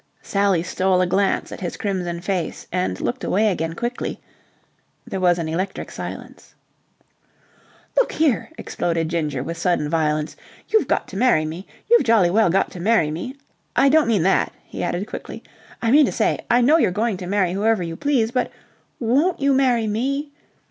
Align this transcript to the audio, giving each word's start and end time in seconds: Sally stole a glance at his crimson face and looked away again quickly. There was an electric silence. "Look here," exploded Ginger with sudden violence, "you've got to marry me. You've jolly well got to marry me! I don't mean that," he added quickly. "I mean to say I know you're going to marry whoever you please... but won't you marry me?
Sally 0.23 0.63
stole 0.63 0.99
a 0.99 1.05
glance 1.05 1.51
at 1.51 1.59
his 1.61 1.77
crimson 1.77 2.21
face 2.21 2.65
and 2.71 2.99
looked 2.99 3.23
away 3.23 3.51
again 3.51 3.73
quickly. 3.75 4.19
There 5.05 5.19
was 5.19 5.37
an 5.37 5.47
electric 5.47 5.91
silence. 5.91 6.55
"Look 7.95 8.13
here," 8.13 8.49
exploded 8.57 9.09
Ginger 9.09 9.43
with 9.43 9.59
sudden 9.59 9.87
violence, 9.91 10.35
"you've 10.69 10.87
got 10.87 11.07
to 11.09 11.17
marry 11.17 11.45
me. 11.45 11.67
You've 11.87 12.03
jolly 12.03 12.31
well 12.31 12.49
got 12.49 12.71
to 12.71 12.79
marry 12.79 13.11
me! 13.11 13.35
I 13.75 13.89
don't 13.89 14.07
mean 14.07 14.23
that," 14.23 14.51
he 14.65 14.81
added 14.81 15.05
quickly. 15.05 15.43
"I 15.83 15.91
mean 15.91 16.07
to 16.07 16.11
say 16.11 16.39
I 16.49 16.61
know 16.61 16.77
you're 16.77 16.89
going 16.89 17.17
to 17.17 17.27
marry 17.27 17.53
whoever 17.53 17.83
you 17.83 17.95
please... 17.95 18.31
but 18.31 18.51
won't 18.99 19.39
you 19.39 19.53
marry 19.53 19.85
me? 19.85 20.31